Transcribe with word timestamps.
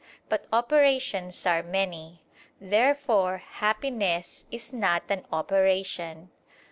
But 0.29 0.47
operations 0.51 1.45
are 1.45 1.61
many. 1.61 2.23
Therefore 2.59 3.37
happiness 3.37 4.47
is 4.49 4.73
not 4.73 5.03
an 5.09 5.27
operation. 5.31 6.31